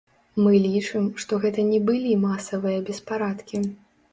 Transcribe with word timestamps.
Мы 0.45 0.53
лічым, 0.63 1.03
што 1.23 1.39
гэта 1.45 1.67
не 1.73 1.79
былі 1.91 2.17
масавыя 2.25 2.79
беспарадкі. 2.89 3.63